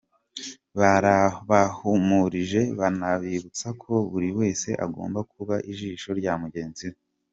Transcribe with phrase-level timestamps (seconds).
[0.79, 6.97] Barabahumurije banabibutsa ko buri wese agomba kuba ijisho rya mugenzi we.